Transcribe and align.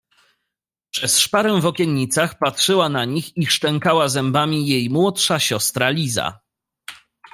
Przez 0.91 1.17
szparę 1.19 1.61
w 1.61 1.65
okiennicach 1.65 2.37
patrzyła 2.37 2.89
na 2.89 3.05
nich 3.05 3.37
i 3.37 3.45
szczękała 3.45 4.09
zębami 4.09 4.67
jej 4.67 4.89
młodsza 4.89 5.39
siostra 5.39 5.89
Liza. 5.89 6.39